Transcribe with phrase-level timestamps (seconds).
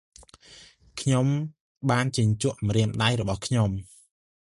[0.99, 1.27] ខ្ញុំ
[1.89, 3.69] បានជញ្ជក់ម្រាមដៃរបស់ខ្ញុំ។